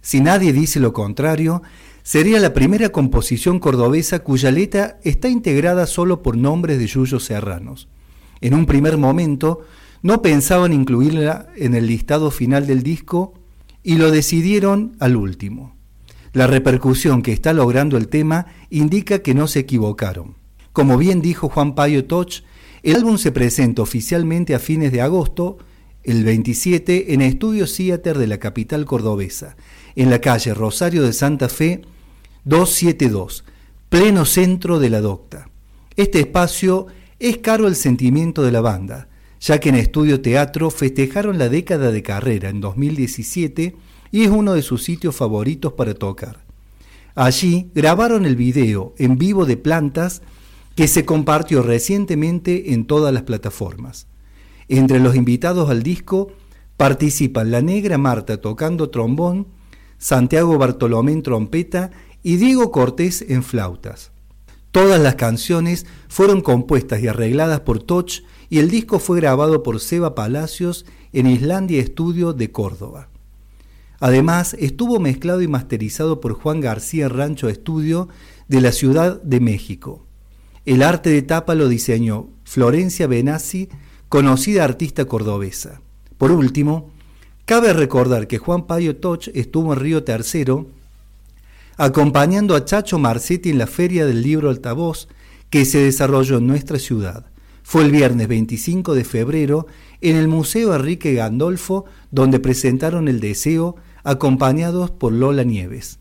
[0.00, 1.60] Si nadie dice lo contrario,
[2.04, 7.88] sería la primera composición cordobesa cuya letra está integrada solo por nombres de yuyos serranos.
[8.40, 9.64] En un primer momento,
[10.02, 13.34] no pensaban incluirla en el listado final del disco
[13.82, 15.76] y lo decidieron al último.
[16.32, 20.36] La repercusión que está logrando el tema indica que no se equivocaron.
[20.72, 22.42] Como bien dijo Juan Payo Toch,
[22.82, 25.58] el álbum se presenta oficialmente a fines de agosto,
[26.04, 29.56] el 27, en Estudio Theater de la capital cordobesa,
[29.96, 31.82] en la calle Rosario de Santa Fe
[32.44, 33.44] 272,
[33.88, 35.50] pleno centro de la docta.
[35.96, 36.86] Este espacio
[37.18, 39.07] es caro el sentimiento de la banda,
[39.40, 43.76] ya que en Estudio Teatro festejaron la década de carrera en 2017
[44.10, 46.44] y es uno de sus sitios favoritos para tocar.
[47.14, 50.22] Allí grabaron el video en vivo de Plantas
[50.74, 54.06] que se compartió recientemente en todas las plataformas.
[54.68, 56.32] Entre los invitados al disco
[56.76, 59.48] participan la negra Marta tocando trombón,
[59.98, 61.90] Santiago Bartolomé en trompeta
[62.22, 64.12] y Diego Cortés en flautas.
[64.70, 69.80] Todas las canciones fueron compuestas y arregladas por Toch y el disco fue grabado por
[69.80, 73.08] Seba Palacios en Islandia Estudio de Córdoba.
[74.00, 78.08] Además, estuvo mezclado y masterizado por Juan García Rancho Estudio
[78.46, 80.04] de la Ciudad de México.
[80.64, 83.68] El arte de tapa lo diseñó Florencia Benassi,
[84.08, 85.80] conocida artista cordobesa.
[86.16, 86.90] Por último,
[87.44, 90.66] cabe recordar que Juan Payo Toch estuvo en Río Tercero
[91.76, 95.08] acompañando a Chacho Marcetti en la Feria del Libro Altavoz
[95.48, 97.26] que se desarrolló en nuestra ciudad.
[97.68, 99.66] Fue el viernes 25 de febrero
[100.00, 105.98] en el Museo Enrique Gandolfo, donde presentaron El Deseo, acompañados por Lola Nieves.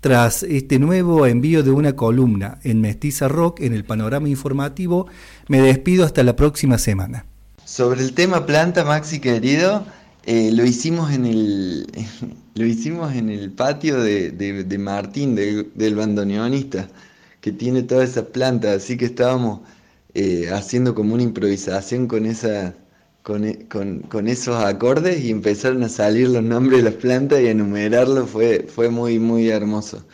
[0.00, 5.06] Tras este nuevo envío de una columna en Mestiza Rock en el panorama informativo,
[5.46, 7.26] me despido hasta la próxima semana.
[7.66, 9.84] Sobre el tema planta, Maxi querido,
[10.24, 11.86] eh, lo hicimos en el
[12.54, 16.88] lo hicimos en el patio de, Martín, del bandoneonista,
[17.42, 19.60] que tiene todas esas plantas, así que estábamos
[20.14, 25.88] eh, haciendo como una improvisación con, esa, e, con, con, esos acordes y empezaron a
[25.88, 30.04] salir los nombres de las plantas y enumerarlos fue, fue muy, muy hermoso.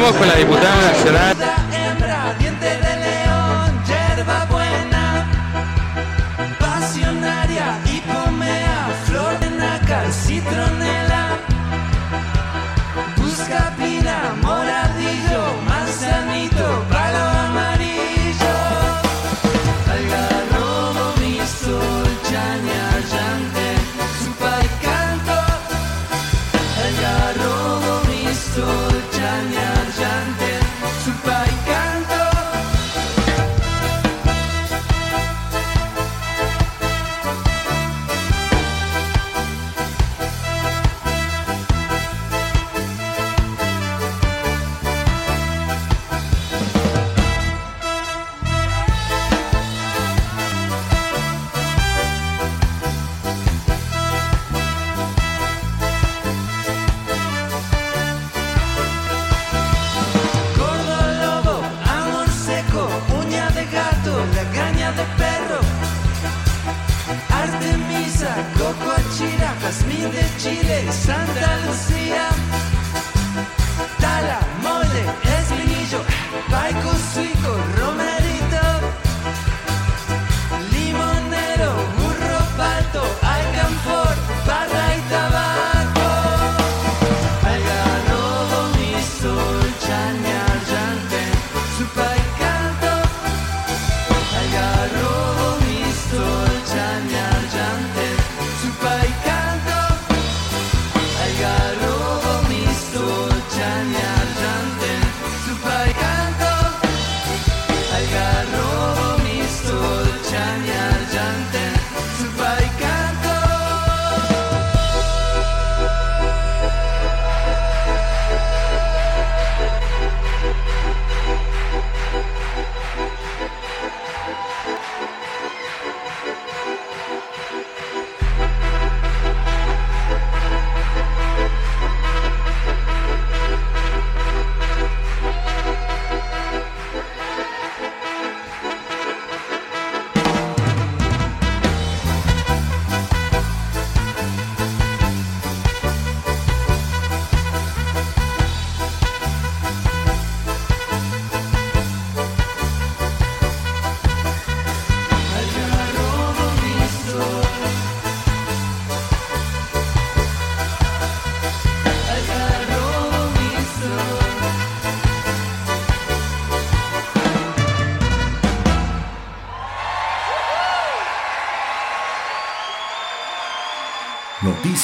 [0.00, 1.59] Estamos con la diputada nacional.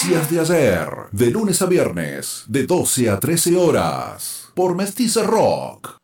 [0.07, 5.97] De ayer, de lunes a viernes, de 12 a 13 horas, por Mestiza Rock.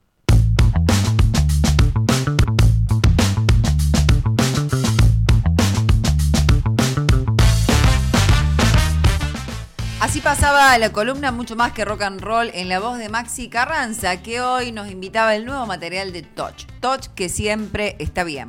[10.00, 13.48] Así pasaba la columna mucho más que rock and roll en la voz de Maxi
[13.48, 16.66] Carranza, que hoy nos invitaba el nuevo material de Touch.
[16.80, 18.48] Touch que siempre está bien.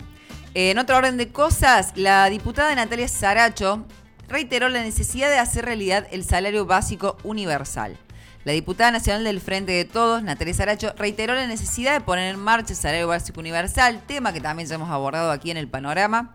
[0.56, 3.86] En otro orden de cosas, la diputada Natalia Saracho
[4.28, 7.98] reiteró la necesidad de hacer realidad el salario básico universal.
[8.46, 12.40] La diputada nacional del Frente de Todos, Natalia Saracho, reiteró la necesidad de poner en
[12.40, 16.34] marcha el salario básico universal, tema que también ya hemos abordado aquí en el panorama,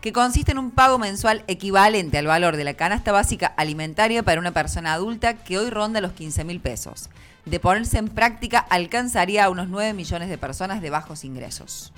[0.00, 4.40] que consiste en un pago mensual equivalente al valor de la canasta básica alimentaria para
[4.40, 7.10] una persona adulta que hoy ronda los 15 mil pesos.
[7.44, 11.92] De ponerse en práctica, alcanzaría a unos 9 millones de personas de bajos ingresos.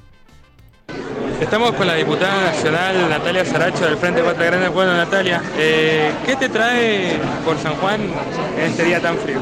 [1.43, 4.95] Estamos con la diputada nacional Natalia Saracho del Frente Patria Grande Pueblo.
[4.95, 9.40] Natalia, eh, ¿qué te trae por San Juan en este día tan frío?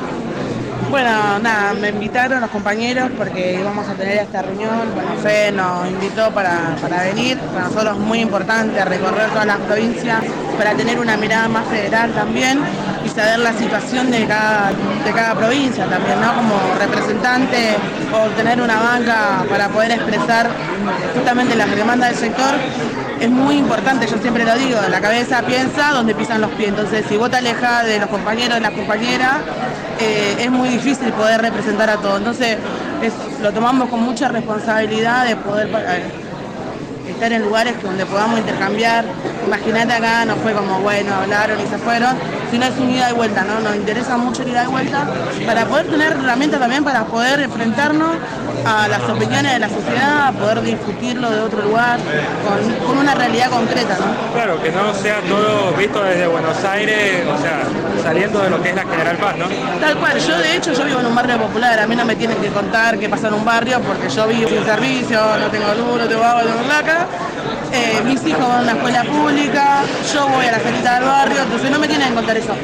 [0.89, 4.95] Bueno, nada, me invitaron los compañeros porque íbamos a tener esta reunión.
[4.95, 7.39] Bueno, Fe nos invitó para, para venir.
[7.39, 10.25] Para nosotros es muy importante recorrer todas las provincias
[10.61, 12.61] para tener una mirada más federal también
[13.03, 14.73] y saber la situación de cada,
[15.07, 16.35] de cada provincia también, ¿no?
[16.35, 17.77] Como representante
[18.13, 20.51] o tener una banca para poder expresar
[21.15, 22.55] justamente las demandas del sector
[23.19, 27.07] es muy importante, yo siempre lo digo, la cabeza piensa donde pisan los pies, entonces
[27.09, 29.37] si vos te alejas de los compañeros, de las compañeras,
[29.99, 32.59] eh, es muy difícil poder representar a todos, entonces
[33.03, 36.03] es- lo tomamos con mucha responsabilidad de poder eh,
[37.11, 39.05] estar en lugares donde podamos intercambiar,
[39.51, 42.17] imagínate acá no fue como bueno, hablaron y se fueron,
[42.53, 43.59] sino es un ida y vuelta, ¿no?
[43.59, 45.09] Nos interesa mucho el ida y vuelta
[45.45, 48.17] para poder tener herramientas también para poder enfrentarnos
[48.65, 51.99] a las opiniones de la sociedad, a poder discutirlo de otro lugar,
[52.47, 54.33] con, con una realidad concreta, ¿no?
[54.35, 57.63] Claro, que no sea todo visto desde Buenos Aires, o sea,
[58.05, 59.47] saliendo de lo que es la General Paz, ¿no?
[59.81, 62.15] Tal cual, yo de hecho yo vivo en un barrio popular, a mí no me
[62.15, 65.75] tienen que contar qué pasa en un barrio porque yo vivo sin servicio, no tengo
[65.75, 67.07] luz, no tengo agua, no tengo placa.
[67.73, 71.43] Eh, mis hijos van a una escuela pública, yo voy a la salita del barrio,
[71.43, 72.55] entonces no me tienen que contar eso.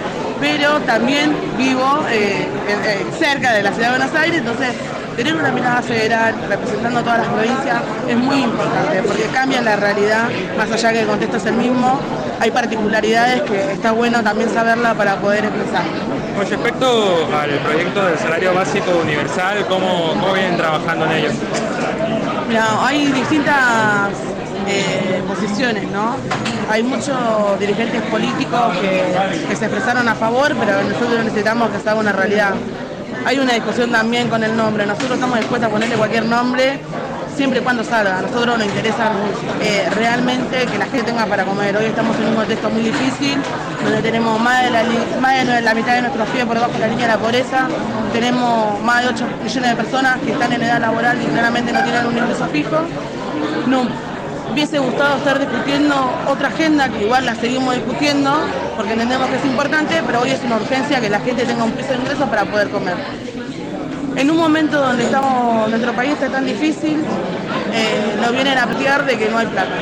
[0.40, 4.74] Pero también vivo eh, eh, cerca de la ciudad de Buenos Aires, entonces
[5.16, 10.28] tener una mirada federal representando todas las provincias es muy importante porque cambia la realidad,
[10.58, 12.00] más allá que el contexto es el mismo,
[12.40, 15.84] hay particularidades que está bueno también saberla para poder expresar.
[16.36, 21.30] Con respecto al proyecto del salario básico universal, ¿cómo, cómo vienen trabajando en ello?
[22.48, 24.10] Mira, hay distintas
[24.66, 26.16] eh, posiciones, ¿no?
[26.70, 27.16] Hay muchos
[27.58, 29.02] dirigentes políticos que,
[29.48, 32.54] que se expresaron a favor, pero nosotros necesitamos que se haga una realidad.
[33.24, 34.86] Hay una discusión también con el nombre.
[34.86, 36.80] Nosotros estamos dispuestos a ponerle cualquier nombre
[37.36, 38.18] siempre y cuando salga.
[38.18, 39.12] A nosotros nos interesa
[39.60, 41.76] eh, realmente que la gente tenga para comer.
[41.76, 43.38] Hoy estamos en un contexto muy difícil,
[43.84, 44.70] donde tenemos más de
[45.62, 47.68] la, mitad de nuestros pibes por debajo de la línea de la pobreza,
[48.12, 51.82] tenemos más de 8 millones de personas que están en edad laboral y claramente no
[51.84, 52.78] tienen un ingreso fijo.
[53.66, 53.86] No,
[54.52, 55.94] hubiese gustado estar discutiendo
[56.28, 58.32] otra agenda, que igual la seguimos discutiendo,
[58.76, 61.72] porque entendemos que es importante, pero hoy es una urgencia que la gente tenga un
[61.72, 62.96] piso de ingreso para poder comer.
[64.16, 67.04] En un momento donde estamos, nuestro país está tan difícil,
[67.72, 69.74] eh, nos vienen a plantear de que no hay plata.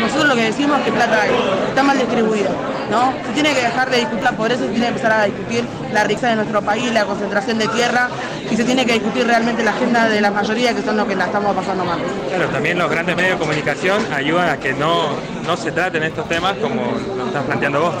[0.00, 1.30] Nosotros lo que decimos es que plata hay,
[1.68, 2.50] está mal distribuida.
[2.90, 3.12] ¿no?
[3.26, 6.04] Se tiene que dejar de discutir la pobreza, se tiene que empezar a discutir la
[6.04, 8.08] riqueza de nuestro país, la concentración de tierra,
[8.50, 11.14] y se tiene que discutir realmente la agenda de la mayoría que son los que
[11.14, 11.98] la estamos pasando mal.
[12.28, 15.10] Claro, también los grandes medios de comunicación ayudan a que no,
[15.46, 16.82] no se traten estos temas como
[17.16, 17.94] lo estás planteando vos.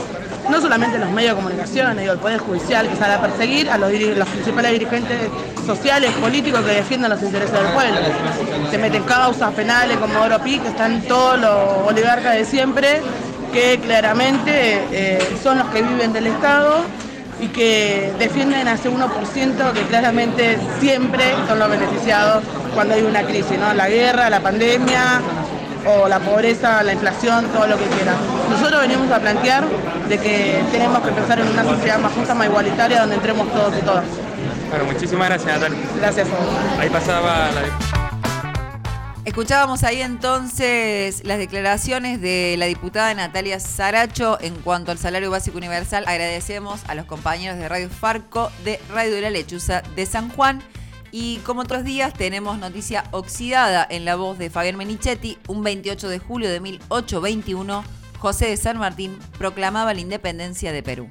[0.50, 3.78] no solamente los medios de comunicación, digo, el Poder Judicial que sale a perseguir a
[3.78, 5.18] los principales dirigentes
[5.64, 8.00] sociales, políticos que defiendan los intereses del pueblo.
[8.70, 13.00] Se meten causas penales como Oro Pi, que están todos los oligarcas de siempre,
[13.52, 16.84] que claramente eh, son los que viven del Estado
[17.40, 23.22] y que defienden a ese 1% que claramente siempre son los beneficiados cuando hay una
[23.22, 23.72] crisis, ¿no?
[23.74, 25.20] La guerra, la pandemia,
[25.86, 28.16] o la pobreza, la inflación, todo lo que quieran.
[28.50, 29.64] Nosotros venimos a plantear
[30.08, 33.74] de que tenemos que pensar en una sociedad más justa, más igualitaria, donde entremos todos
[33.78, 34.04] y todas.
[34.70, 35.78] Bueno, muchísimas gracias, Natalia.
[35.98, 36.28] Gracias.
[36.78, 37.89] Ahí pasaba la...
[39.30, 45.56] Escuchábamos ahí entonces las declaraciones de la diputada Natalia Saracho en cuanto al salario básico
[45.56, 46.02] universal.
[46.08, 50.60] Agradecemos a los compañeros de Radio Farco, de Radio de la Lechuza de San Juan.
[51.12, 55.38] Y como otros días tenemos noticia oxidada en la voz de Fabián Menichetti.
[55.46, 57.84] Un 28 de julio de 1821,
[58.18, 61.08] José de San Martín proclamaba la independencia de Perú.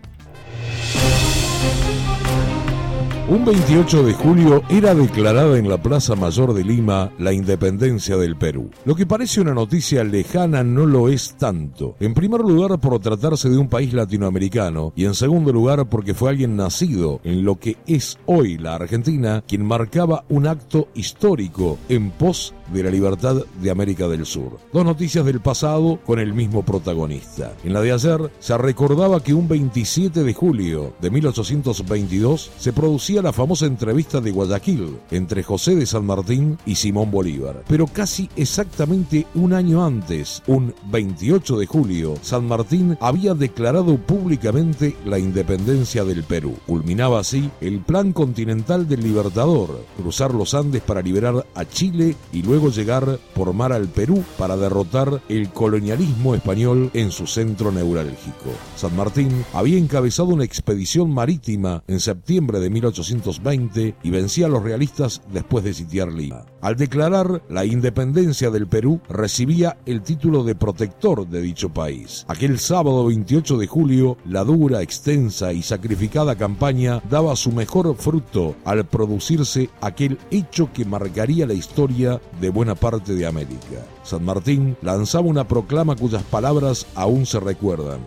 [3.30, 8.36] Un 28 de julio era declarada en la Plaza Mayor de Lima la independencia del
[8.36, 8.72] Perú.
[8.86, 11.96] Lo que parece una noticia lejana no lo es tanto.
[12.00, 16.32] En primer lugar por tratarse de un país latinoamericano y en segundo lugar porque fue
[16.32, 22.10] alguien nacido en lo que es hoy la Argentina quien marcaba un acto histórico en
[22.10, 24.60] pos de la libertad de América del Sur.
[24.72, 27.54] Dos noticias del pasado con el mismo protagonista.
[27.64, 33.22] En la de ayer se recordaba que un 27 de julio de 1822 se producía
[33.22, 37.64] la famosa entrevista de Guayaquil entre José de San Martín y Simón Bolívar.
[37.68, 44.96] Pero casi exactamente un año antes, un 28 de julio, San Martín había declarado públicamente
[45.06, 46.56] la independencia del Perú.
[46.66, 52.42] Culminaba así el plan continental del Libertador, cruzar los Andes para liberar a Chile y
[52.42, 58.49] luego llegar por mar al Perú para derrotar el colonialismo español en su centro neurálgico.
[58.76, 64.64] San Martín había encabezado una expedición marítima en septiembre de 1820 y vencía a los
[64.64, 66.45] realistas después de sitiar Lima.
[66.62, 72.26] Al declarar la independencia del Perú, recibía el título de protector de dicho país.
[72.28, 78.55] Aquel sábado 28 de julio, la dura, extensa y sacrificada campaña daba su mejor fruto
[78.66, 83.86] al producirse aquel hecho que marcaría la historia de buena parte de América.
[84.04, 88.00] San Martín lanzaba una proclama cuyas palabras aún se recuerdan.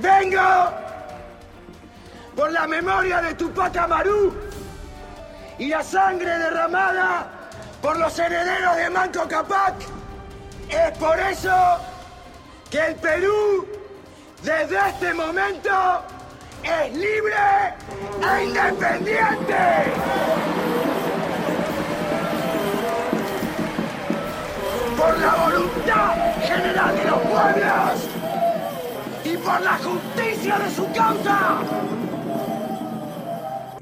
[0.00, 0.40] Vengo
[2.34, 4.32] por la memoria de Tupac Amaru
[5.58, 7.30] y la sangre derramada
[7.80, 9.74] por los herederos de Manco Capac.
[10.68, 11.78] Es por eso
[12.70, 13.66] que el Perú,
[14.42, 15.70] desde este momento,
[16.62, 17.74] es libre
[18.22, 19.56] e independiente.
[25.06, 28.08] Por la voluntad general de los pueblos
[29.22, 31.58] y por la justicia de su causa.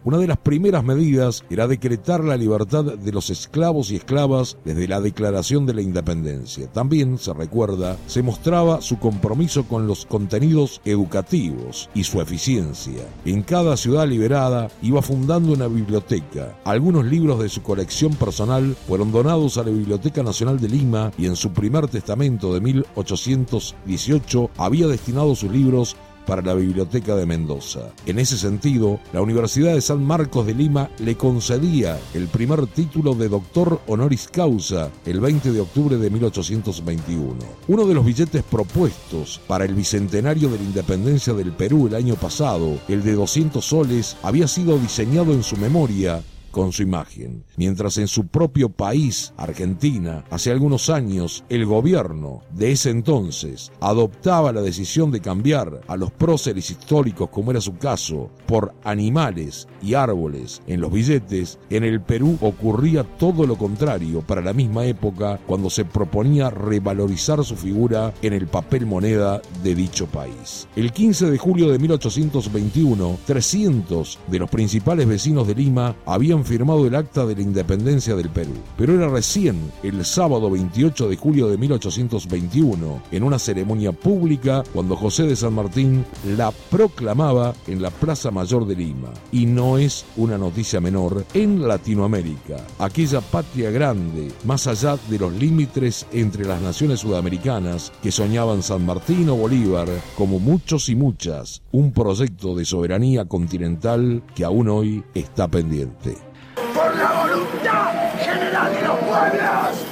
[0.05, 4.86] Una de las primeras medidas era decretar la libertad de los esclavos y esclavas desde
[4.86, 6.70] la declaración de la independencia.
[6.70, 13.02] También, se recuerda, se mostraba su compromiso con los contenidos educativos y su eficiencia.
[13.24, 16.55] En cada ciudad liberada iba fundando una biblioteca.
[16.64, 21.24] Algunos libros de su colección personal fueron donados a la Biblioteca Nacional de Lima y
[21.24, 25.96] en su primer testamento de 1818 había destinado sus libros
[26.26, 27.92] para la Biblioteca de Mendoza.
[28.06, 33.14] En ese sentido, la Universidad de San Marcos de Lima le concedía el primer título
[33.14, 37.34] de doctor honoris causa el 20 de octubre de 1821.
[37.68, 42.14] Uno de los billetes propuestos para el bicentenario de la independencia del Perú el año
[42.14, 46.22] pasado, el de 200 soles, había sido diseñado en su memoria
[46.55, 47.42] con su imagen.
[47.57, 54.52] Mientras en su propio país, Argentina, hace algunos años, el gobierno de ese entonces adoptaba
[54.52, 59.94] la decisión de cambiar a los próceres históricos, como era su caso, por animales y
[59.94, 65.40] árboles en los billetes, en el Perú ocurría todo lo contrario para la misma época
[65.48, 70.68] cuando se proponía revalorizar su figura en el papel moneda de dicho país.
[70.76, 76.86] El 15 de julio de 1821, 300 de los principales vecinos de Lima habían firmado
[76.86, 78.53] el acta de la independencia del Perú.
[78.76, 84.97] Pero era recién el sábado 28 de julio de 1821, en una ceremonia pública, cuando
[84.97, 86.05] José de San Martín
[86.36, 89.12] la proclamaba en la Plaza Mayor de Lima.
[89.32, 95.32] Y no es una noticia menor en Latinoamérica, aquella patria grande, más allá de los
[95.32, 101.62] límites entre las naciones sudamericanas que soñaban San Martín o Bolívar, como muchos y muchas,
[101.72, 108.82] un proyecto de soberanía continental que aún hoy está pendiente por la voluntad general de
[108.82, 109.86] los pueblos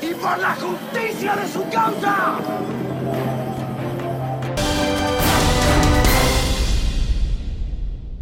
[0.00, 2.38] y por la justicia de su causa.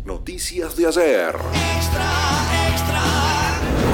[0.05, 1.37] Noticias de ayer.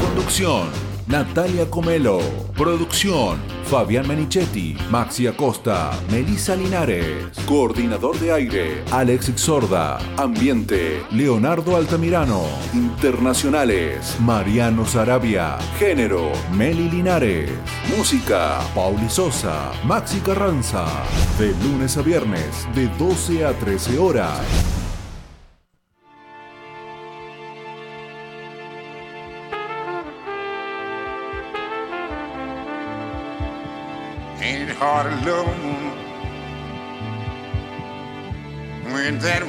[0.03, 0.88] Conducción.
[1.09, 2.21] Natalia Comelo.
[2.55, 3.39] Producción.
[3.65, 4.77] Fabián Menichetti.
[4.91, 5.91] Maxi Acosta.
[6.11, 7.35] Melissa Linares.
[7.47, 8.85] Coordinador de aire.
[8.91, 9.99] Alex Sorda.
[10.19, 11.03] Ambiente.
[11.11, 12.43] Leonardo Altamirano.
[12.75, 14.17] Internacionales.
[14.21, 15.57] Mariano Sarabia.
[15.79, 16.31] Género.
[16.53, 17.51] Meli Linares.
[17.97, 18.59] Música.
[18.75, 19.73] Pauli Sosa.
[19.85, 20.85] Maxi Carranza.
[21.39, 22.69] De lunes a viernes.
[22.75, 24.78] De 12 a 13 horas.
[35.01, 35.25] Hard to
[38.93, 39.43] when that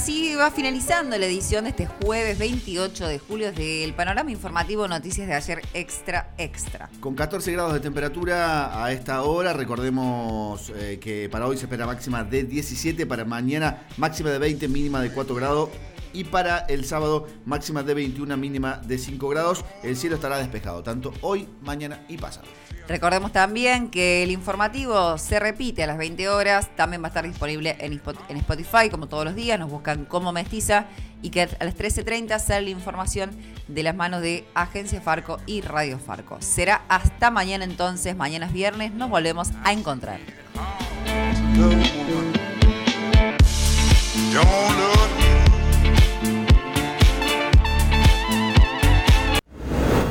[0.00, 5.26] así va finalizando la edición de este jueves 28 de julio del panorama informativo Noticias
[5.26, 6.88] de ayer Extra Extra.
[7.00, 11.84] Con 14 grados de temperatura a esta hora, recordemos eh, que para hoy se espera
[11.84, 15.68] máxima de 17, para mañana máxima de 20, mínima de 4 grados
[16.14, 19.66] y para el sábado máxima de 21, mínima de 5 grados.
[19.82, 22.48] El cielo estará despejado tanto hoy, mañana y pasado.
[22.90, 27.24] Recordemos también que el informativo se repite a las 20 horas, también va a estar
[27.24, 30.86] disponible en Spotify como todos los días, nos buscan como mestiza
[31.22, 33.30] y que a las 13.30 sale la información
[33.68, 36.38] de las manos de Agencia Farco y Radio Farco.
[36.40, 40.18] Será hasta mañana entonces, mañana es viernes, nos volvemos a encontrar.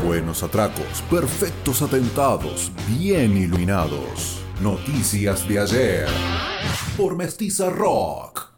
[0.10, 4.42] Buenos atracos, perfectos atentados, bien iluminados.
[4.60, 6.08] Noticias de ayer.
[6.98, 8.49] Por Mestiza Rock.